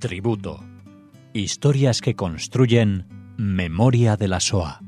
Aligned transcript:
Tributo. 0.00 0.64
Historias 1.34 2.00
que 2.00 2.16
construyen 2.16 3.06
memoria 3.36 4.16
de 4.16 4.28
la 4.28 4.40
SOA. 4.40 4.80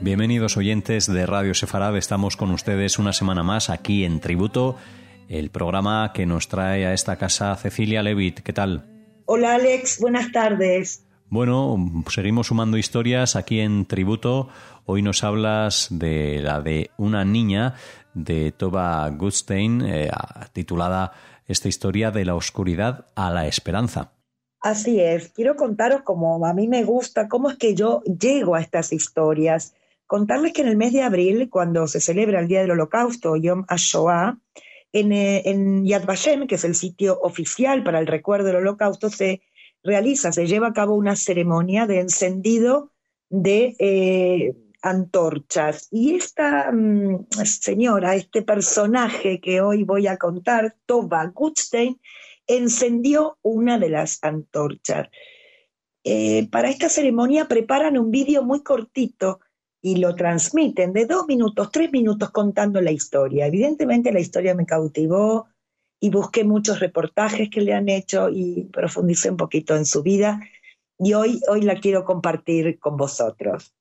Bienvenidos 0.00 0.56
oyentes 0.56 1.12
de 1.12 1.26
Radio 1.26 1.52
Sefarad, 1.54 1.96
estamos 1.96 2.36
con 2.36 2.52
ustedes 2.52 3.00
una 3.00 3.12
semana 3.12 3.42
más 3.42 3.68
aquí 3.68 4.04
en 4.04 4.20
Tributo, 4.20 4.76
el 5.28 5.50
programa 5.50 6.12
que 6.14 6.24
nos 6.24 6.46
trae 6.46 6.86
a 6.86 6.94
esta 6.94 7.16
casa 7.16 7.56
Cecilia 7.56 8.04
Levitt. 8.04 8.40
¿Qué 8.40 8.52
tal? 8.52 8.86
Hola 9.26 9.56
Alex, 9.56 9.98
buenas 10.00 10.30
tardes. 10.30 11.07
Bueno, 11.30 11.76
seguimos 12.08 12.46
sumando 12.46 12.78
historias 12.78 13.36
aquí 13.36 13.60
en 13.60 13.84
Tributo. 13.84 14.48
Hoy 14.86 15.02
nos 15.02 15.22
hablas 15.24 15.88
de 15.90 16.40
la 16.40 16.62
de 16.62 16.90
una 16.96 17.22
niña 17.26 17.74
de 18.14 18.50
Toba 18.50 19.06
Goodstein, 19.10 19.82
eh, 19.82 20.10
titulada 20.54 21.12
esta 21.46 21.68
historia 21.68 22.10
de 22.10 22.24
la 22.24 22.34
oscuridad 22.34 23.08
a 23.14 23.30
la 23.30 23.46
esperanza. 23.46 24.12
Así 24.62 25.00
es, 25.00 25.28
quiero 25.28 25.54
contaros 25.56 26.00
como 26.00 26.46
a 26.46 26.54
mí 26.54 26.66
me 26.66 26.82
gusta, 26.84 27.28
cómo 27.28 27.50
es 27.50 27.58
que 27.58 27.74
yo 27.74 28.02
llego 28.04 28.54
a 28.54 28.62
estas 28.62 28.94
historias. 28.94 29.74
Contarles 30.06 30.54
que 30.54 30.62
en 30.62 30.68
el 30.68 30.78
mes 30.78 30.94
de 30.94 31.02
abril, 31.02 31.50
cuando 31.50 31.86
se 31.88 32.00
celebra 32.00 32.40
el 32.40 32.48
Día 32.48 32.62
del 32.62 32.70
Holocausto, 32.70 33.36
Yom 33.36 33.66
HaShoah, 33.68 34.38
en, 34.92 35.12
eh, 35.12 35.42
en 35.44 35.84
Yad 35.84 36.06
Vashem, 36.06 36.46
que 36.46 36.54
es 36.54 36.64
el 36.64 36.74
sitio 36.74 37.20
oficial 37.20 37.82
para 37.82 37.98
el 37.98 38.06
recuerdo 38.06 38.46
del 38.46 38.56
Holocausto, 38.56 39.10
se 39.10 39.42
realiza, 39.82 40.32
se 40.32 40.46
lleva 40.46 40.68
a 40.68 40.72
cabo 40.72 40.94
una 40.94 41.16
ceremonia 41.16 41.86
de 41.86 42.00
encendido 42.00 42.92
de 43.28 43.76
eh, 43.78 44.56
antorchas. 44.82 45.88
Y 45.90 46.14
esta 46.14 46.70
mm, 46.72 47.26
señora, 47.44 48.14
este 48.14 48.42
personaje 48.42 49.40
que 49.40 49.60
hoy 49.60 49.84
voy 49.84 50.06
a 50.06 50.16
contar, 50.16 50.76
Toba 50.86 51.26
Gutstein, 51.26 52.00
encendió 52.46 53.38
una 53.42 53.78
de 53.78 53.90
las 53.90 54.18
antorchas. 54.22 55.08
Eh, 56.04 56.48
para 56.50 56.70
esta 56.70 56.88
ceremonia 56.88 57.48
preparan 57.48 57.98
un 57.98 58.10
vídeo 58.10 58.42
muy 58.42 58.62
cortito 58.62 59.40
y 59.82 59.96
lo 59.96 60.14
transmiten 60.14 60.92
de 60.92 61.06
dos 61.06 61.26
minutos, 61.26 61.70
tres 61.70 61.92
minutos 61.92 62.30
contando 62.30 62.80
la 62.80 62.90
historia. 62.90 63.46
Evidentemente 63.46 64.12
la 64.12 64.20
historia 64.20 64.54
me 64.54 64.66
cautivó, 64.66 65.48
y 66.00 66.10
busqué 66.10 66.44
muchos 66.44 66.80
reportajes 66.80 67.50
que 67.50 67.60
le 67.60 67.74
han 67.74 67.88
hecho 67.88 68.28
y 68.28 68.64
profundicé 68.72 69.30
un 69.30 69.36
poquito 69.36 69.76
en 69.76 69.84
su 69.84 70.02
vida 70.02 70.40
y 70.98 71.14
hoy, 71.14 71.40
hoy 71.48 71.62
la 71.62 71.80
quiero 71.80 72.04
compartir 72.04 72.78
con 72.78 72.96
vosotros. 72.96 73.74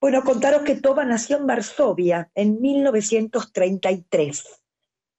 Bueno, 0.00 0.22
contaros 0.22 0.62
que 0.62 0.76
Toba 0.76 1.04
nació 1.04 1.38
en 1.38 1.46
Varsovia 1.46 2.30
en 2.34 2.60
1933. 2.60 4.44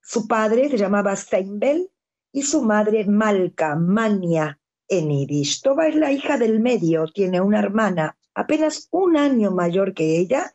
Su 0.02 0.28
padre 0.28 0.70
se 0.70 0.78
llamaba 0.78 1.16
Seinbel 1.16 1.90
y 2.32 2.44
su 2.44 2.62
madre 2.62 3.06
Malka, 3.06 3.76
Mania 3.76 4.60
en 4.88 5.10
Yiddish. 5.10 5.62
Toba 5.62 5.88
es 5.88 5.96
la 5.96 6.12
hija 6.12 6.38
del 6.38 6.60
medio, 6.60 7.08
tiene 7.08 7.42
una 7.42 7.60
hermana 7.60 8.16
apenas 8.36 8.88
un 8.92 9.18
año 9.18 9.52
mayor 9.52 9.94
que 9.94 10.20
ella 10.20 10.52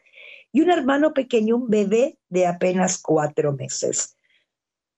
y 0.53 0.61
un 0.61 0.71
hermano 0.71 1.13
pequeño, 1.13 1.57
un 1.57 1.69
bebé 1.69 2.19
de 2.29 2.47
apenas 2.47 2.99
cuatro 2.99 3.53
meses. 3.53 4.17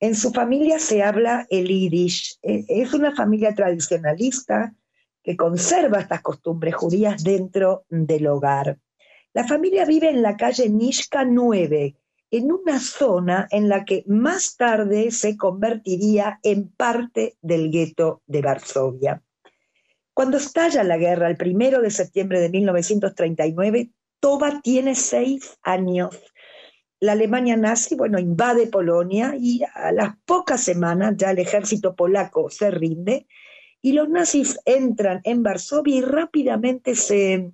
En 0.02 0.16
su 0.16 0.32
familia 0.32 0.80
se 0.80 1.00
habla 1.00 1.46
el 1.48 1.68
yiddish. 1.68 2.36
E, 2.42 2.64
es 2.66 2.92
una 2.92 3.14
familia 3.14 3.54
tradicionalista 3.54 4.74
que 5.22 5.36
conserva 5.36 6.00
estas 6.00 6.22
costumbres 6.22 6.74
judías 6.74 7.22
dentro 7.22 7.84
del 7.88 8.26
hogar. 8.26 8.80
La 9.32 9.46
familia 9.46 9.84
vive 9.84 10.10
en 10.10 10.20
la 10.20 10.36
calle 10.36 10.68
Nishka 10.68 11.24
9, 11.24 11.94
en 12.32 12.50
una 12.50 12.80
zona 12.80 13.46
en 13.52 13.68
la 13.68 13.84
que 13.84 14.02
más 14.08 14.56
tarde 14.56 15.12
se 15.12 15.36
convertiría 15.36 16.40
en 16.42 16.66
parte 16.66 17.36
del 17.40 17.70
gueto 17.70 18.22
de 18.26 18.42
Varsovia. 18.42 19.22
Cuando 20.12 20.38
estalla 20.38 20.82
la 20.82 20.96
guerra, 20.96 21.28
el 21.28 21.36
primero 21.36 21.80
de 21.80 21.92
septiembre 21.92 22.40
de 22.40 22.50
1939, 22.50 23.90
Toba 24.18 24.60
tiene 24.62 24.96
seis 24.96 25.58
años 25.62 26.20
la 27.02 27.12
Alemania 27.12 27.56
nazi, 27.56 27.96
bueno, 27.96 28.20
invade 28.20 28.68
Polonia 28.68 29.34
y 29.36 29.60
a 29.74 29.90
las 29.90 30.16
pocas 30.24 30.62
semanas 30.62 31.14
ya 31.16 31.32
el 31.32 31.40
ejército 31.40 31.96
polaco 31.96 32.48
se 32.48 32.70
rinde 32.70 33.26
y 33.80 33.90
los 33.90 34.08
nazis 34.08 34.60
entran 34.66 35.20
en 35.24 35.42
Varsovia 35.42 35.96
y 35.96 36.00
rápidamente 36.02 36.94
se, 36.94 37.50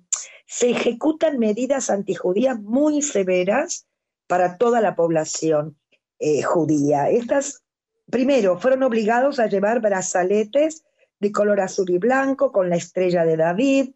ejecutan 0.61 1.39
medidas 1.39 1.89
antijudías 1.89 2.59
muy 2.59 3.01
severas 3.01 3.87
para 4.27 4.59
toda 4.59 4.81
la 4.81 4.95
población 4.95 5.79
eh, 6.19 6.43
judía. 6.43 7.09
Estas, 7.09 7.63
primero, 8.05 8.59
fueron 8.59 8.83
obligados 8.83 9.39
a 9.39 9.47
llevar 9.47 9.81
brazaletes 9.81 10.83
de 11.19 11.31
color 11.31 11.59
azul 11.59 11.89
y 11.89 11.97
blanco 11.97 12.51
con 12.51 12.69
la 12.69 12.75
estrella 12.75 13.25
de 13.25 13.35
David. 13.35 13.89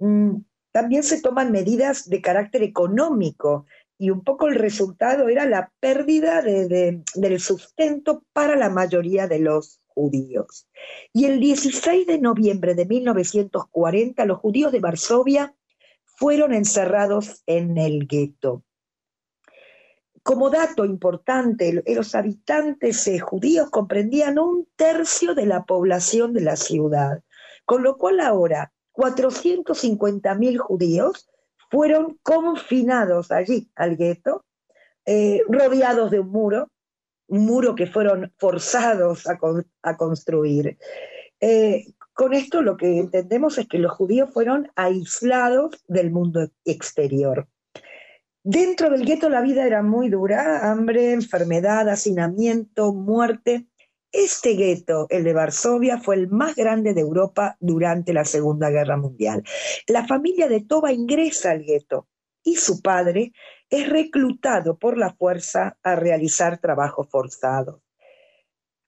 Mm, 0.00 0.38
también 0.72 1.04
se 1.04 1.22
toman 1.22 1.52
medidas 1.52 2.08
de 2.08 2.20
carácter 2.20 2.64
económico 2.64 3.66
y 3.98 4.10
un 4.10 4.22
poco 4.22 4.46
el 4.46 4.54
resultado 4.54 5.28
era 5.28 5.44
la 5.44 5.72
pérdida 5.80 6.40
del 6.40 7.40
sustento 7.40 8.22
para 8.32 8.56
la 8.56 8.70
mayoría 8.70 9.26
de 9.26 9.40
los 9.40 9.80
judíos. 9.86 10.68
Y 11.12 11.24
el 11.24 11.40
16 11.40 12.06
de 12.06 12.18
noviembre 12.18 12.76
de 12.76 12.86
1940 12.86 14.24
los 14.24 14.38
judíos 14.38 14.70
de 14.70 14.78
Varsovia 14.78 15.54
fueron 16.04 16.54
encerrados 16.54 17.42
en 17.46 17.76
el 17.76 18.06
gueto. 18.06 18.62
Como 20.22 20.50
dato 20.50 20.84
importante, 20.84 21.82
los 21.86 22.14
habitantes 22.14 23.06
eh, 23.08 23.18
judíos 23.18 23.70
comprendían 23.70 24.38
un 24.38 24.68
tercio 24.76 25.34
de 25.34 25.46
la 25.46 25.64
población 25.64 26.32
de 26.34 26.42
la 26.42 26.56
ciudad, 26.56 27.22
con 27.64 27.82
lo 27.82 27.96
cual 27.96 28.20
ahora 28.20 28.72
450.000 28.92 30.58
judíos 30.58 31.28
fueron 31.70 32.18
confinados 32.22 33.30
allí 33.30 33.70
al 33.74 33.96
gueto, 33.96 34.44
eh, 35.06 35.42
rodeados 35.48 36.10
de 36.10 36.20
un 36.20 36.30
muro, 36.30 36.70
un 37.28 37.46
muro 37.46 37.74
que 37.74 37.86
fueron 37.86 38.32
forzados 38.38 39.26
a, 39.26 39.96
construir. 39.96 40.78
Eh, 41.40 41.86
con 42.14 42.34
esto 42.34 42.62
lo 42.62 42.76
que 42.76 42.98
entendemos 42.98 43.58
es 43.58 43.68
que 43.68 43.78
los 43.78 43.92
judíos 43.92 44.30
fueron 44.32 44.70
aislados 44.74 45.84
del 45.86 46.10
mundo 46.10 46.48
exterior. 46.64 47.46
Dentro 48.42 48.90
del 48.90 49.04
gueto 49.04 49.28
la 49.28 49.42
vida 49.42 49.66
era 49.66 49.82
muy 49.82 50.08
dura, 50.08 50.70
hambre, 50.70 51.12
enfermedad, 51.12 51.88
hacinamiento, 51.88 52.94
muerte, 52.94 53.66
este 54.12 54.54
gueto, 54.54 55.06
el 55.10 55.24
de 55.24 55.32
Varsovia, 55.32 55.98
fue 55.98 56.16
el 56.16 56.28
más 56.28 56.56
grande 56.56 56.94
de 56.94 57.00
Europa 57.00 57.56
durante 57.60 58.12
la 58.12 58.24
Segunda 58.24 58.70
Guerra 58.70 58.96
Mundial. 58.96 59.42
La 59.86 60.06
familia 60.06 60.48
de 60.48 60.60
Toba 60.60 60.92
ingresa 60.92 61.50
al 61.50 61.64
gueto 61.64 62.08
y 62.42 62.56
su 62.56 62.80
padre 62.80 63.32
es 63.68 63.88
reclutado 63.88 64.78
por 64.78 64.96
la 64.96 65.14
fuerza 65.14 65.76
a 65.82 65.96
realizar 65.96 66.58
trabajos 66.58 67.08
forzados. 67.10 67.82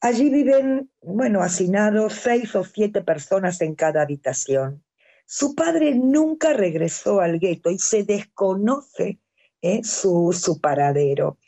Allí 0.00 0.30
viven, 0.30 0.90
bueno, 1.02 1.42
hacinados 1.42 2.14
seis 2.14 2.54
o 2.54 2.64
siete 2.64 3.02
personas 3.02 3.60
en 3.60 3.74
cada 3.74 4.00
habitación. 4.00 4.82
Su 5.26 5.54
padre 5.54 5.94
nunca 5.94 6.54
regresó 6.54 7.20
al 7.20 7.38
gueto 7.38 7.70
y 7.70 7.78
se 7.78 8.04
desconoce 8.04 9.20
eh, 9.60 9.84
su, 9.84 10.32
su 10.32 10.60
paradero. 10.60 11.38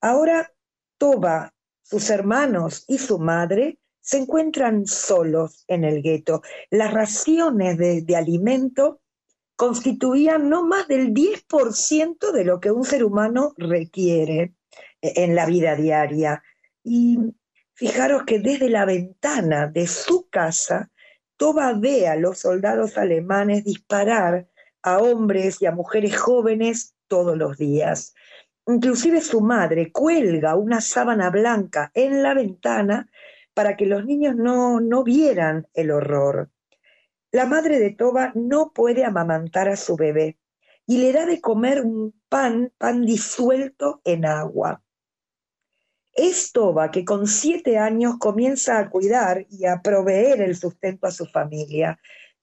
Ahora 0.00 0.52
Toba 0.98 1.54
sus 1.92 2.08
hermanos 2.08 2.86
y 2.88 2.96
su 2.96 3.18
madre 3.18 3.78
se 4.00 4.16
encuentran 4.16 4.86
solos 4.86 5.66
en 5.68 5.84
el 5.84 6.00
gueto. 6.00 6.40
Las 6.70 6.90
raciones 6.94 7.76
de, 7.76 8.16
alimento 8.16 9.02
constituían 9.56 10.48
no 10.48 10.66
más 10.66 10.88
del 10.88 11.12
10% 11.12 12.32
de 12.32 12.44
lo 12.46 12.60
que 12.60 12.70
un 12.70 12.84
ser 12.84 13.04
humano 13.04 13.52
requiere 13.58 14.54
eh, 15.02 15.12
en 15.16 15.34
la 15.34 15.44
vida 15.44 15.76
diaria. 15.76 16.42
Y 16.82 17.18
fijaros 17.74 18.22
que 18.24 18.38
desde 18.38 18.70
la 18.70 18.86
ventana 18.86 19.66
de 19.66 19.86
su 19.86 20.30
casa, 20.30 20.90
Toba 21.36 21.74
ve 21.74 22.08
a 22.08 22.16
los 22.16 22.38
soldados 22.38 22.96
alemanes 22.96 23.64
disparar 23.64 24.48
a 24.82 24.96
hombres 24.96 25.60
y 25.60 25.66
a 25.66 25.72
mujeres 25.72 26.16
jóvenes 26.16 26.94
todos 27.06 27.36
los 27.36 27.58
días. 27.58 28.14
Inclusive 28.66 29.20
su 29.20 29.40
madre 29.40 29.90
cuelga 29.90 30.54
una 30.56 30.80
sábana 30.80 31.30
blanca 31.30 31.90
en 31.94 32.22
la 32.22 32.34
ventana 32.34 33.10
para 33.54 33.76
que 33.76 33.86
los 33.86 34.04
niños 34.04 34.36
no, 34.36 34.80
no 34.80 35.02
vieran 35.02 35.66
el 35.74 35.90
horror. 35.90 36.50
La 37.32 37.46
madre 37.46 37.78
de 37.78 37.90
Toba 37.90 38.32
no 38.34 38.72
puede 38.72 39.04
amamantar 39.04 39.68
a 39.68 39.76
su 39.76 39.96
bebé 39.96 40.38
y 40.86 40.98
le 40.98 41.12
da 41.12 41.26
de 41.26 41.40
comer 41.40 41.82
un 41.84 42.14
pan, 42.28 42.72
pan 42.78 43.04
disuelto 43.04 44.00
en 44.04 44.26
agua. 44.26 44.82
Es 46.12 46.52
Toba 46.52 46.90
que 46.90 47.04
con 47.04 47.26
siete 47.26 47.78
años 47.78 48.16
comienza 48.18 48.78
a 48.78 48.90
cuidar 48.90 49.46
y 49.48 49.64
a 49.64 49.80
proveer 49.80 50.42
el 50.42 50.56
sustento 50.56 51.06
a 51.06 51.10
su 51.10 51.26
familia. 51.26 51.98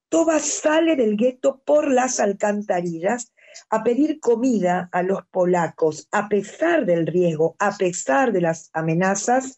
Toba 0.09 0.39
sale 0.39 0.95
del 0.95 1.15
gueto 1.15 1.61
por 1.63 1.91
las 1.91 2.19
alcantarillas 2.19 3.31
a 3.69 3.83
pedir 3.83 4.19
comida 4.19 4.89
a 4.91 5.03
los 5.03 5.25
polacos, 5.27 6.07
a 6.11 6.29
pesar 6.29 6.85
del 6.85 7.07
riesgo, 7.07 7.55
a 7.59 7.75
pesar 7.77 8.31
de 8.31 8.41
las 8.41 8.69
amenazas, 8.73 9.57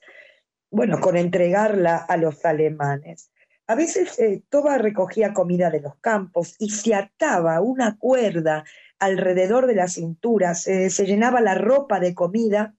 bueno, 0.69 0.99
con 0.99 1.17
entregarla 1.17 1.97
a 1.97 2.17
los 2.17 2.43
alemanes. 2.45 3.31
A 3.67 3.75
veces 3.75 4.19
eh, 4.19 4.43
Toba 4.49 4.77
recogía 4.77 5.33
comida 5.33 5.69
de 5.69 5.81
los 5.81 5.95
campos 5.97 6.55
y 6.59 6.69
se 6.69 6.93
ataba 6.93 7.61
una 7.61 7.97
cuerda 7.97 8.63
alrededor 8.99 9.67
de 9.67 9.75
la 9.75 9.87
cintura, 9.87 10.53
se 10.53 11.05
llenaba 11.05 11.41
la 11.41 11.55
ropa 11.55 11.99
de 11.99 12.13
comida 12.13 12.75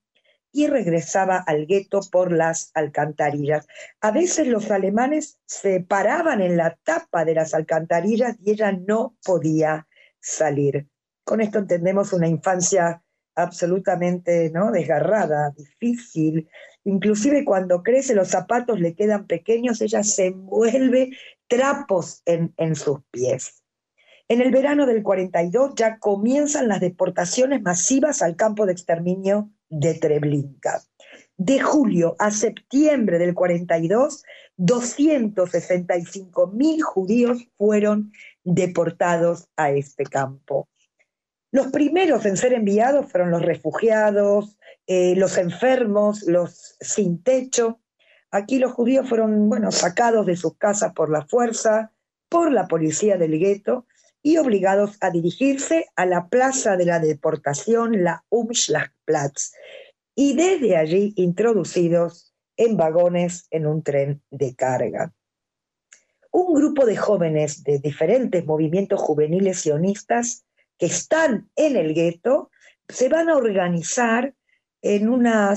y 0.53 0.67
regresaba 0.67 1.37
al 1.37 1.65
gueto 1.65 1.99
por 2.11 2.31
las 2.31 2.69
alcantarillas. 2.75 3.67
A 3.99 4.11
veces 4.11 4.47
los 4.47 4.69
alemanes 4.69 5.39
se 5.45 5.81
paraban 5.81 6.41
en 6.41 6.55
la 6.55 6.77
tapa 6.83 7.25
de 7.25 7.33
las 7.33 7.53
alcantarillas 7.55 8.37
y 8.39 8.51
ella 8.51 8.71
no 8.71 9.17
podía 9.25 9.87
salir. 10.21 10.87
Con 11.23 11.41
esto 11.41 11.59
entendemos 11.59 12.13
una 12.13 12.27
infancia 12.27 13.03
absolutamente 13.35 14.51
¿no? 14.51 14.71
desgarrada, 14.71 15.51
difícil. 15.51 16.47
Inclusive 16.83 17.45
cuando 17.45 17.81
crece 17.81 18.13
los 18.13 18.29
zapatos 18.29 18.79
le 18.79 18.95
quedan 18.95 19.27
pequeños, 19.27 19.81
ella 19.81 20.03
se 20.03 20.27
envuelve 20.27 21.11
trapos 21.47 22.21
en, 22.25 22.53
en 22.57 22.75
sus 22.75 22.99
pies. 23.11 23.63
En 24.27 24.41
el 24.41 24.51
verano 24.51 24.85
del 24.85 25.03
42 25.03 25.73
ya 25.75 25.99
comienzan 25.99 26.67
las 26.67 26.79
deportaciones 26.79 27.61
masivas 27.61 28.21
al 28.21 28.35
campo 28.35 28.65
de 28.65 28.73
exterminio 28.73 29.51
de 29.69 29.95
Treblinka. 29.95 30.81
De 31.37 31.59
julio 31.59 32.15
a 32.19 32.31
septiembre 32.31 33.17
del 33.17 33.33
42, 33.33 34.23
265 34.57 36.47
mil 36.47 36.81
judíos 36.81 37.47
fueron 37.57 38.11
deportados 38.43 39.47
a 39.57 39.71
este 39.71 40.03
campo. 40.03 40.67
Los 41.53 41.67
primeros 41.67 42.25
en 42.25 42.35
ser 42.35 42.51
enviados 42.51 43.11
fueron 43.11 43.29
los 43.29 43.43
refugiados, 43.43 44.57
eh, 44.87 45.15
los 45.15 45.37
enfermos, 45.37 46.23
los 46.23 46.75
sin 46.81 47.21
techo. 47.21 47.79
Aquí 48.31 48.57
los 48.57 48.71
judíos 48.71 49.07
fueron, 49.07 49.49
bueno, 49.49 49.71
sacados 49.71 50.25
de 50.25 50.35
sus 50.35 50.57
casas 50.57 50.93
por 50.93 51.11
la 51.11 51.27
fuerza, 51.27 51.91
por 52.27 52.51
la 52.51 52.67
policía 52.67 53.17
del 53.17 53.37
gueto 53.37 53.85
y 54.23 54.37
obligados 54.37 54.97
a 54.99 55.11
dirigirse 55.11 55.85
a 55.95 56.07
la 56.07 56.27
plaza 56.27 56.75
de 56.75 56.87
la 56.87 56.97
deportación, 56.97 58.03
la 58.03 58.25
Umschlagplatz, 58.29 59.51
y 60.15 60.35
desde 60.35 60.75
allí 60.75 61.13
introducidos 61.17 62.33
en 62.57 62.77
vagones 62.77 63.45
en 63.51 63.67
un 63.67 63.83
tren 63.83 64.23
de 64.31 64.55
carga. 64.55 65.13
Un 66.31 66.55
grupo 66.55 66.87
de 66.87 66.97
jóvenes 66.97 67.63
de 67.63 67.77
diferentes 67.77 68.43
movimientos 68.43 68.99
juveniles 68.99 69.59
sionistas 69.59 70.45
que 70.77 70.87
están 70.87 71.49
en 71.55 71.75
el 71.75 71.93
gueto 71.93 72.49
se 72.87 73.09
van 73.09 73.29
a 73.29 73.35
organizar 73.35 74.33
en 74.81 75.07
una, 75.07 75.53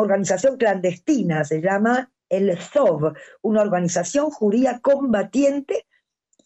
organización 0.00 0.56
clandestina, 0.56 1.44
se 1.44 1.60
llama 1.60 2.10
el 2.28 2.56
ZOV, 2.58 3.14
una 3.42 3.62
organización 3.62 4.30
judía 4.30 4.80
combatiente 4.80 5.86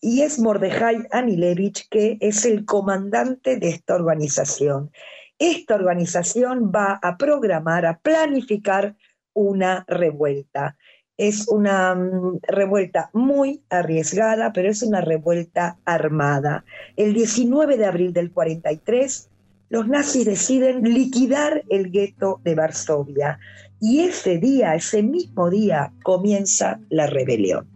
y 0.00 0.20
es 0.20 0.38
Mordejai 0.38 1.06
Anilevich, 1.10 1.88
que 1.88 2.18
es 2.20 2.44
el 2.44 2.66
comandante 2.66 3.56
de 3.56 3.70
esta 3.70 3.94
organización. 3.94 4.90
Esta 5.38 5.74
organización 5.74 6.70
va 6.70 7.00
a 7.02 7.16
programar, 7.16 7.86
a 7.86 7.98
planificar 7.98 8.96
una 9.32 9.84
revuelta. 9.88 10.76
Es 11.16 11.48
una 11.48 11.94
mm, 11.94 12.40
revuelta 12.42 13.10
muy 13.12 13.62
arriesgada, 13.70 14.52
pero 14.52 14.70
es 14.70 14.82
una 14.82 15.00
revuelta 15.00 15.78
armada. 15.84 16.64
El 16.96 17.14
19 17.14 17.76
de 17.76 17.86
abril 17.86 18.12
del 18.12 18.32
43, 18.32 19.30
los 19.70 19.88
nazis 19.88 20.24
deciden 20.24 20.82
liquidar 20.82 21.62
el 21.68 21.90
gueto 21.90 22.40
de 22.44 22.54
Varsovia 22.54 23.38
y 23.80 24.00
ese 24.00 24.38
día, 24.38 24.74
ese 24.74 25.02
mismo 25.02 25.50
día, 25.50 25.92
comienza 26.02 26.80
la 26.88 27.06
rebelión. 27.06 27.68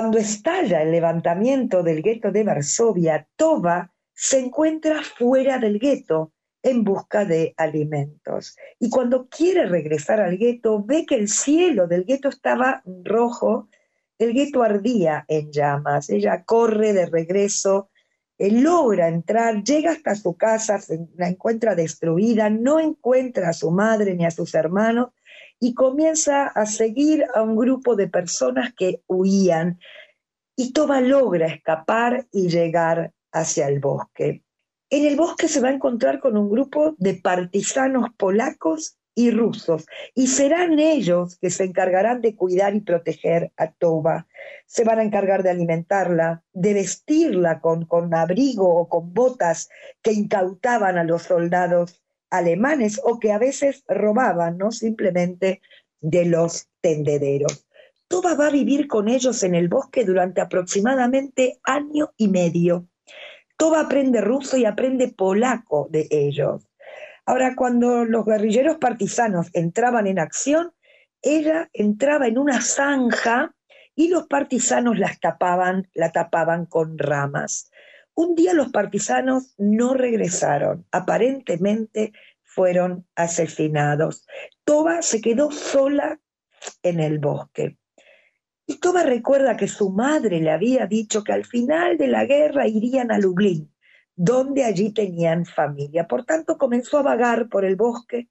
Cuando 0.00 0.16
estalla 0.16 0.80
el 0.80 0.92
levantamiento 0.92 1.82
del 1.82 2.00
gueto 2.00 2.32
de 2.32 2.42
Varsovia, 2.42 3.28
Toba 3.36 3.92
se 4.14 4.38
encuentra 4.38 5.02
fuera 5.02 5.58
del 5.58 5.78
gueto 5.78 6.32
en 6.62 6.84
busca 6.84 7.26
de 7.26 7.52
alimentos. 7.58 8.56
Y 8.78 8.88
cuando 8.88 9.28
quiere 9.28 9.66
regresar 9.66 10.22
al 10.22 10.38
gueto, 10.38 10.82
ve 10.82 11.04
que 11.04 11.16
el 11.16 11.28
cielo 11.28 11.86
del 11.86 12.06
gueto 12.06 12.30
estaba 12.30 12.82
rojo 13.04 13.68
el 14.16 14.32
gueto 14.32 14.62
ardía 14.62 15.26
en 15.28 15.52
llamas. 15.52 16.08
Ella 16.08 16.44
corre 16.44 16.94
de 16.94 17.04
regreso, 17.04 17.90
él 18.38 18.62
logra 18.62 19.06
entrar, 19.06 19.62
llega 19.62 19.92
hasta 19.92 20.14
su 20.14 20.34
casa, 20.34 20.80
la 21.16 21.28
encuentra 21.28 21.74
destruida, 21.74 22.48
no 22.48 22.80
encuentra 22.80 23.50
a 23.50 23.52
su 23.52 23.70
madre 23.70 24.14
ni 24.14 24.24
a 24.24 24.30
sus 24.30 24.54
hermanos 24.54 25.10
y 25.60 25.74
comienza 25.74 26.46
a 26.46 26.66
seguir 26.66 27.26
a 27.34 27.42
un 27.42 27.54
grupo 27.54 27.94
de 27.94 28.08
personas 28.08 28.72
que 28.74 29.02
huían. 29.06 29.78
Y 30.56 30.72
Toba 30.72 31.00
logra 31.00 31.46
escapar 31.46 32.26
y 32.32 32.48
llegar 32.48 33.12
hacia 33.30 33.68
el 33.68 33.78
bosque. 33.78 34.42
En 34.88 35.06
el 35.06 35.16
bosque 35.16 35.46
se 35.46 35.60
va 35.60 35.68
a 35.68 35.72
encontrar 35.72 36.18
con 36.18 36.36
un 36.36 36.50
grupo 36.50 36.94
de 36.98 37.14
partisanos 37.14 38.08
polacos 38.16 38.96
y 39.14 39.30
rusos, 39.30 39.86
y 40.14 40.28
serán 40.28 40.78
ellos 40.78 41.36
que 41.38 41.50
se 41.50 41.64
encargarán 41.64 42.22
de 42.22 42.34
cuidar 42.34 42.74
y 42.74 42.80
proteger 42.80 43.52
a 43.56 43.70
Toba. 43.72 44.26
Se 44.66 44.84
van 44.84 44.98
a 44.98 45.02
encargar 45.02 45.42
de 45.42 45.50
alimentarla, 45.50 46.42
de 46.52 46.74
vestirla 46.74 47.60
con, 47.60 47.84
con 47.84 48.14
abrigo 48.14 48.68
o 48.68 48.88
con 48.88 49.12
botas 49.12 49.68
que 50.00 50.12
incautaban 50.12 50.96
a 50.96 51.04
los 51.04 51.22
soldados 51.22 51.99
alemanes 52.30 53.00
o 53.04 53.18
que 53.18 53.32
a 53.32 53.38
veces 53.38 53.84
robaban, 53.88 54.58
¿no? 54.58 54.70
Simplemente 54.70 55.60
de 56.00 56.24
los 56.24 56.68
tendederos. 56.80 57.66
Toba 58.08 58.34
va 58.34 58.48
a 58.48 58.50
vivir 58.50 58.88
con 58.88 59.08
ellos 59.08 59.42
en 59.42 59.54
el 59.54 59.68
bosque 59.68 60.04
durante 60.04 60.40
aproximadamente 60.40 61.60
año 61.62 62.12
y 62.16 62.28
medio. 62.28 62.88
Toba 63.56 63.80
aprende 63.80 64.20
ruso 64.20 64.56
y 64.56 64.64
aprende 64.64 65.08
polaco 65.08 65.86
de 65.90 66.08
ellos. 66.10 66.66
Ahora, 67.26 67.54
cuando 67.54 68.04
los 68.04 68.24
guerrilleros 68.24 68.78
partisanos 68.78 69.48
entraban 69.52 70.06
en 70.06 70.18
acción, 70.18 70.72
ella 71.22 71.70
entraba 71.72 72.26
en 72.26 72.38
una 72.38 72.60
zanja 72.60 73.54
y 73.94 74.08
los 74.08 74.26
partisanos 74.26 74.98
las 74.98 75.20
tapaban, 75.20 75.88
la 75.94 76.10
tapaban 76.10 76.66
con 76.66 76.98
ramas. 76.98 77.70
Un 78.20 78.34
día 78.34 78.52
los 78.52 78.68
partisanos 78.68 79.54
no 79.56 79.94
regresaron, 79.94 80.84
aparentemente 80.92 82.12
fueron 82.42 83.06
asesinados. 83.14 84.26
Toba 84.62 85.00
se 85.00 85.22
quedó 85.22 85.50
sola 85.50 86.20
en 86.82 87.00
el 87.00 87.18
bosque. 87.18 87.78
Y 88.66 88.78
Toba 88.78 89.04
recuerda 89.04 89.56
que 89.56 89.68
su 89.68 89.88
madre 89.88 90.38
le 90.40 90.50
había 90.50 90.84
dicho 90.84 91.24
que 91.24 91.32
al 91.32 91.46
final 91.46 91.96
de 91.96 92.08
la 92.08 92.26
guerra 92.26 92.68
irían 92.68 93.10
a 93.10 93.18
Lublin, 93.18 93.72
donde 94.14 94.64
allí 94.64 94.92
tenían 94.92 95.46
familia. 95.46 96.06
Por 96.06 96.26
tanto, 96.26 96.58
comenzó 96.58 96.98
a 96.98 97.02
vagar 97.02 97.48
por 97.48 97.64
el 97.64 97.76
bosque 97.76 98.28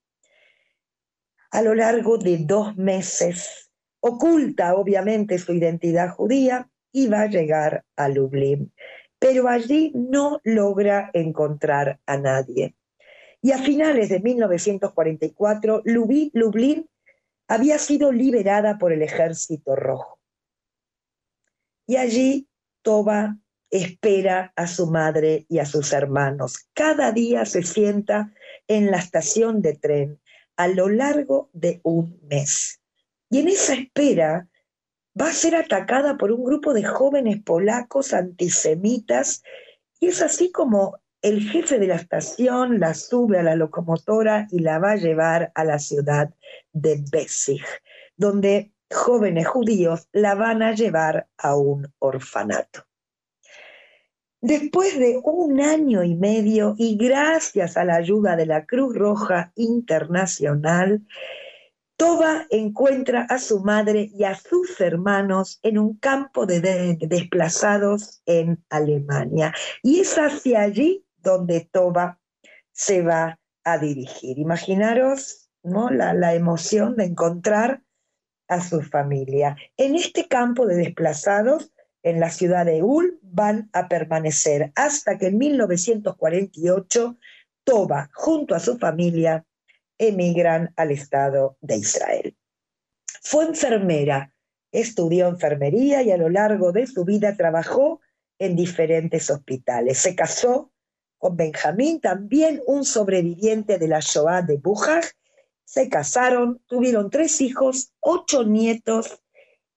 a 1.49 1.63
lo 1.63 1.73
largo 1.73 2.19
de 2.19 2.37
dos 2.37 2.77
meses. 2.77 3.71
Oculta, 4.01 4.75
obviamente, 4.75 5.39
su 5.39 5.51
identidad 5.51 6.11
judía 6.11 6.69
y 6.91 7.07
va 7.07 7.21
a 7.21 7.27
llegar 7.27 7.85
a 7.95 8.07
Lublin. 8.07 8.71
Pero 9.19 9.49
allí 9.49 9.91
no 9.93 10.39
logra 10.43 11.11
encontrar 11.13 11.99
a 12.05 12.17
nadie. 12.17 12.75
Y 13.41 13.51
a 13.51 13.57
finales 13.57 14.09
de 14.09 14.19
1944, 14.19 15.83
Lublin 15.85 16.89
había 17.47 17.79
sido 17.79 18.11
liberada 18.11 18.77
por 18.77 18.91
el 18.91 19.01
Ejército 19.01 19.75
Rojo. 19.75 20.19
Y 21.87 21.97
allí 21.97 22.47
Toba 22.81 23.37
espera 23.71 24.51
a 24.55 24.67
su 24.67 24.87
madre 24.87 25.45
y 25.47 25.59
a 25.59 25.65
sus 25.65 25.93
hermanos. 25.93 26.67
Cada 26.73 27.11
día 27.11 27.45
se 27.45 27.63
sienta 27.63 28.33
en 28.67 28.91
la 28.91 28.97
estación 28.97 29.61
de 29.61 29.75
tren 29.75 30.19
a 30.55 30.67
lo 30.67 30.89
largo 30.89 31.49
de 31.53 31.79
un 31.83 32.19
mes. 32.27 32.81
Y 33.29 33.39
en 33.39 33.47
esa 33.47 33.73
espera 33.75 34.48
va 35.19 35.29
a 35.29 35.33
ser 35.33 35.55
atacada 35.55 36.17
por 36.17 36.31
un 36.31 36.43
grupo 36.43 36.73
de 36.73 36.83
jóvenes 36.83 37.41
polacos 37.43 38.13
antisemitas 38.13 39.43
y 39.99 40.07
es 40.07 40.21
así 40.21 40.51
como 40.51 40.99
el 41.21 41.41
jefe 41.41 41.79
de 41.79 41.87
la 41.87 41.95
estación 41.95 42.79
la 42.79 42.93
sube 42.93 43.39
a 43.39 43.43
la 43.43 43.55
locomotora 43.55 44.47
y 44.51 44.59
la 44.59 44.79
va 44.79 44.91
a 44.91 44.95
llevar 44.95 45.51
a 45.55 45.65
la 45.65 45.79
ciudad 45.79 46.33
de 46.71 47.03
Bessig, 47.11 47.63
donde 48.15 48.71
jóvenes 48.89 49.47
judíos 49.47 50.07
la 50.13 50.35
van 50.35 50.61
a 50.61 50.73
llevar 50.73 51.27
a 51.37 51.57
un 51.57 51.91
orfanato. 51.99 52.85
Después 54.41 54.97
de 54.97 55.19
un 55.21 55.59
año 55.59 56.01
y 56.01 56.15
medio 56.15 56.73
y 56.77 56.95
gracias 56.95 57.75
a 57.75 57.83
la 57.83 57.95
ayuda 57.95 58.37
de 58.37 58.45
la 58.45 58.65
Cruz 58.65 58.95
Roja 58.95 59.51
Internacional, 59.55 61.01
Toba 61.99 62.47
encuentra 62.49 63.23
a 63.23 63.39
su 63.39 63.59
madre 63.59 64.09
y 64.13 64.23
a 64.23 64.33
sus 64.33 64.79
hermanos 64.79 65.59
en 65.63 65.77
un 65.77 65.97
campo 65.97 66.45
de, 66.45 66.97
desplazados 67.01 68.21
en 68.25 68.63
Alemania. 68.69 69.53
Y 69.83 69.99
es 69.99 70.17
hacia 70.17 70.61
allí 70.61 71.05
donde 71.17 71.67
Toba 71.69 72.17
se 72.71 73.01
va 73.01 73.37
a 73.65 73.77
dirigir. 73.79 74.39
Imaginaros 74.39 75.49
¿no? 75.61 75.89
la, 75.89 76.13
la 76.13 76.33
emoción 76.35 76.95
de 76.95 77.03
encontrar 77.03 77.83
a 78.47 78.61
su 78.61 78.81
familia. 78.81 79.57
En 79.75 79.95
este 79.95 80.29
campo 80.29 80.65
de 80.67 80.77
desplazados, 80.77 81.73
en 82.01 82.21
la 82.21 82.29
ciudad 82.29 82.65
de 82.65 82.81
Ul, 82.81 83.19
van 83.23 83.69
a 83.73 83.89
permanecer 83.89 84.71
hasta 84.75 85.17
que 85.17 85.27
en 85.27 85.37
1948 85.37 87.17
Toba, 87.65 88.09
junto 88.13 88.55
a 88.55 88.59
su 88.59 88.77
familia, 88.77 89.45
emigran 89.99 90.73
al 90.75 90.89
Estado 90.89 91.57
de 91.61 91.77
Israel. 91.77 92.35
Fue 93.21 93.45
enfermera, 93.45 94.33
estudió 94.71 95.27
enfermería 95.27 96.01
y 96.01 96.11
a 96.11 96.17
lo 96.17 96.29
largo 96.29 96.71
de 96.71 96.87
su 96.87 97.05
vida 97.05 97.35
trabajó 97.37 98.01
en 98.39 98.55
diferentes 98.55 99.29
hospitales. 99.29 99.99
Se 99.99 100.15
casó 100.15 100.71
con 101.19 101.35
Benjamín, 101.35 101.99
también 101.99 102.63
un 102.65 102.85
sobreviviente 102.85 103.77
de 103.77 103.87
la 103.87 103.99
Shoah 103.99 104.41
de 104.41 104.57
Bujaj. 104.57 105.05
Se 105.65 105.89
casaron, 105.89 106.61
tuvieron 106.65 107.09
tres 107.09 107.41
hijos, 107.41 107.93
ocho 107.99 108.45
nietos 108.45 109.21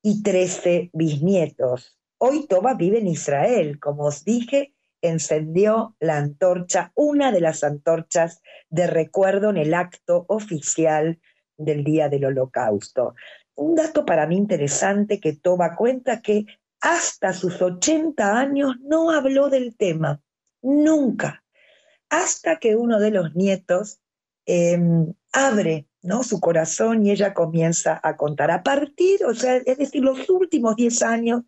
y 0.02 0.22
trece 0.22 0.90
bisnietos. 0.92 1.98
Hoy 2.18 2.46
Toba 2.46 2.74
vive 2.74 2.98
en 2.98 3.08
Israel, 3.08 3.80
como 3.80 4.04
os 4.04 4.24
dije, 4.24 4.72
encendió 5.02 5.96
la 6.00 6.16
antorcha, 6.16 6.92
una 6.94 7.32
de 7.32 7.40
las 7.40 7.64
antorchas 7.64 8.40
de 8.70 8.86
recuerdo 8.86 9.50
en 9.50 9.58
el 9.58 9.74
acto 9.74 10.24
oficial 10.28 11.20
del 11.56 11.84
Día 11.84 12.08
del 12.08 12.24
Holocausto. 12.24 13.14
Un 13.54 13.74
dato 13.74 14.06
para 14.06 14.26
mí 14.26 14.36
interesante 14.36 15.20
que 15.20 15.34
Toba 15.34 15.76
cuenta 15.76 16.22
que 16.22 16.46
hasta 16.80 17.32
sus 17.32 17.60
80 17.60 18.38
años 18.38 18.76
no 18.80 19.10
habló 19.10 19.50
del 19.50 19.76
tema, 19.76 20.20
nunca, 20.62 21.44
hasta 22.08 22.58
que 22.58 22.76
uno 22.76 22.98
de 22.98 23.10
los 23.10 23.34
nietos 23.34 24.00
em, 24.46 25.12
abre 25.32 25.86
¿no? 26.02 26.24
su 26.24 26.40
corazón 26.40 27.06
y 27.06 27.10
ella 27.10 27.32
comienza 27.32 28.00
a 28.02 28.16
contar. 28.16 28.50
A 28.50 28.62
partir, 28.62 29.24
o 29.24 29.34
sea, 29.34 29.56
es 29.56 29.78
decir, 29.78 30.02
los 30.02 30.28
últimos 30.28 30.76
10 30.76 31.02
años, 31.02 31.42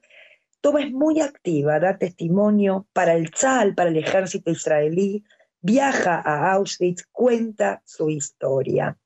Toba 0.65 0.81
es 0.81 0.93
muy 0.93 1.21
activa, 1.21 1.79
da 1.79 1.99
testimonio 1.99 2.87
para 2.95 3.13
el 3.13 3.31
Tzal, 3.31 3.75
para 3.75 3.91
el 3.91 3.99
ejército 3.99 4.51
israelí, 4.51 5.23
viaja 5.61 6.23
a 6.25 6.53
Auschwitz, 6.53 7.05
cuenta 7.13 7.83
su 7.85 8.09
historia. 8.09 8.97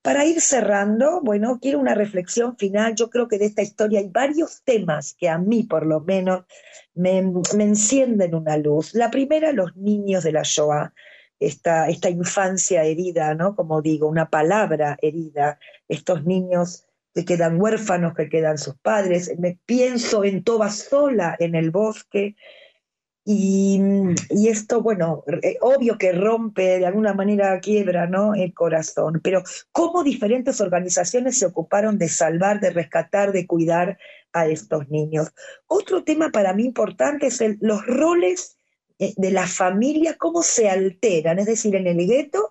Para 0.00 0.24
ir 0.24 0.40
cerrando, 0.40 1.20
bueno, 1.20 1.58
quiero 1.60 1.80
una 1.80 1.94
reflexión 1.94 2.56
final. 2.56 2.94
Yo 2.94 3.10
creo 3.10 3.28
que 3.28 3.36
de 3.36 3.44
esta 3.44 3.60
historia 3.60 4.00
hay 4.00 4.08
varios 4.08 4.62
temas 4.64 5.14
que 5.18 5.28
a 5.28 5.36
mí, 5.36 5.64
por 5.64 5.84
lo 5.84 6.00
menos, 6.00 6.46
me, 6.94 7.20
me 7.54 7.64
encienden 7.64 8.34
una 8.34 8.56
luz. 8.56 8.94
La 8.94 9.10
primera, 9.10 9.52
los 9.52 9.76
niños 9.76 10.24
de 10.24 10.32
la 10.32 10.44
Shoah, 10.44 10.94
esta, 11.38 11.90
esta 11.90 12.08
infancia 12.08 12.84
herida, 12.84 13.34
¿no? 13.34 13.54
Como 13.54 13.82
digo, 13.82 14.08
una 14.08 14.30
palabra 14.30 14.96
herida, 15.02 15.58
estos 15.88 16.24
niños 16.24 16.86
que 17.14 17.24
quedan 17.24 17.60
huérfanos, 17.60 18.14
que 18.14 18.28
quedan 18.28 18.58
sus 18.58 18.76
padres. 18.76 19.32
Me 19.38 19.58
pienso 19.66 20.24
en 20.24 20.44
Toba 20.44 20.70
sola 20.70 21.36
en 21.38 21.54
el 21.54 21.70
bosque. 21.70 22.36
Y, 23.24 23.80
esto, 24.48 24.82
bueno, 24.82 25.22
eh, 25.42 25.56
obvio 25.60 25.98
que 25.98 26.10
rompe, 26.12 26.78
de 26.78 26.86
alguna 26.86 27.12
manera 27.12 27.60
quiebra 27.60 28.06
¿no? 28.06 28.34
el 28.34 28.52
corazón, 28.54 29.20
pero 29.22 29.42
cómo 29.72 30.02
diferentes 30.02 30.60
organizaciones 30.60 31.38
se 31.38 31.46
ocuparon 31.46 31.98
de 31.98 32.08
salvar, 32.08 32.60
de 32.60 32.70
rescatar, 32.70 33.30
de 33.32 33.46
cuidar 33.46 33.98
a 34.32 34.46
estos 34.46 34.88
niños. 34.88 35.28
Otro 35.66 36.02
tema 36.02 36.30
para 36.30 36.54
mí 36.54 36.64
importante 36.64 37.26
es 37.26 37.40
los 37.60 37.86
roles 37.86 38.56
eh, 38.98 39.12
de 39.16 39.30
la 39.30 39.46
familia, 39.46 40.16
cómo 40.18 40.42
se 40.42 40.68
alteran, 40.68 41.38
es 41.38 41.46
decir, 41.46 41.76
en 41.76 41.86
el 41.86 41.98
gueto 42.06 42.49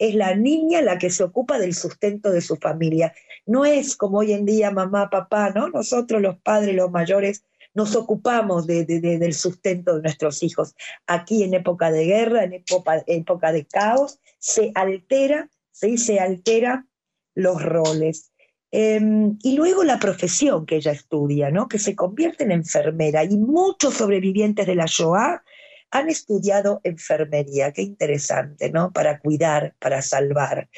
es 0.00 0.14
la 0.14 0.34
niña 0.34 0.80
la 0.80 0.98
que 0.98 1.10
se 1.10 1.22
ocupa 1.22 1.58
del 1.58 1.74
sustento 1.74 2.30
de 2.30 2.40
su 2.40 2.56
familia. 2.56 3.12
No 3.44 3.66
es 3.66 3.94
como 3.96 4.18
hoy 4.18 4.32
en 4.32 4.46
día 4.46 4.70
mamá, 4.70 5.10
papá, 5.10 5.50
¿no? 5.50 5.68
Nosotros 5.68 6.22
los 6.22 6.38
padres, 6.38 6.74
los 6.74 6.90
mayores, 6.90 7.44
nos 7.74 7.94
ocupamos 7.94 8.66
del 8.66 9.34
sustento 9.34 9.96
de 9.96 10.02
nuestros 10.02 10.42
hijos. 10.42 10.74
Aquí 11.06 11.42
en 11.42 11.52
época 11.52 11.92
de 11.92 12.06
guerra, 12.06 12.44
en 12.44 12.64
época, 13.06 13.52
de 13.52 13.66
caos, 13.66 14.18
se 14.38 14.72
altera, 14.74 15.50
¿sí? 15.70 15.98
se 15.98 16.18
altera 16.18 16.86
los 17.34 17.62
roles. 17.62 18.32
Em, 18.72 19.36
y 19.42 19.54
luego 19.54 19.84
la 19.84 19.98
profesión 19.98 20.64
que 20.64 20.76
ella 20.76 20.92
estudia, 20.92 21.50
¿no? 21.50 21.68
que 21.68 21.78
se 21.78 21.94
convierte 21.94 22.44
en 22.44 22.52
enfermera. 22.52 23.22
Y 23.24 23.36
muchos 23.36 23.94
sobrevivientes 23.94 24.66
de 24.66 24.76
la 24.76 24.86
Shoah 24.86 25.42
han 25.90 26.08
estudiado 26.08 26.80
enfermería, 26.84 27.72
qué 27.72 27.82
interesante, 27.82 28.70
¿no? 28.70 28.92
Para 28.92 29.18
cuidar, 29.18 29.74
para 29.78 30.02
salvar, 30.02 30.68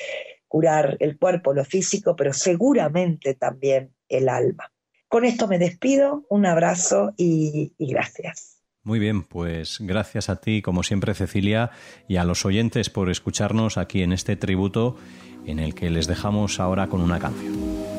curar 0.49 0.97
el 1.01 1.19
cuerpo, 1.19 1.55
lo 1.55 1.65
físico, 1.65 2.17
pero 2.17 2.33
seguramente 2.33 3.35
también 3.35 3.95
el 4.09 4.29
alma. 4.29 4.73
Con 5.09 5.25
esto 5.25 5.47
me 5.47 5.59
despido, 5.59 6.25
un 6.31 6.47
abrazo 6.47 7.13
y, 7.17 7.75
gracias. 7.79 8.61
Muy 8.83 8.99
bien, 8.99 9.23
pues 9.23 9.79
gracias 9.81 10.29
a 10.29 10.41
ti, 10.41 10.63
como 10.63 10.83
siempre, 10.83 11.15
Cecilia, 11.15 11.71
y 12.09 12.17
a 12.17 12.25
los 12.25 12.45
oyentes 12.45 12.91
por 12.91 13.11
escucharnos 13.11 13.79
aquí 13.79 14.03
en 14.03 14.13
este 14.13 14.37
tributo 14.37 14.97
en 15.47 15.59
el 15.59 15.75
que 15.75 15.91
les 15.91 16.07
dejamos 16.07 16.61
ahora 16.61 16.89
con 16.89 17.01
una 17.01 17.19
canción. 17.19 17.92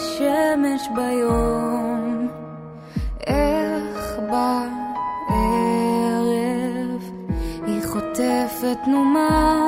השמש 0.00 0.88
ביום, 0.94 2.28
איך 3.26 4.18
בערב 4.30 5.42
היא 7.66 7.82
חוטפת 7.86 8.78
תנומה, 8.84 9.59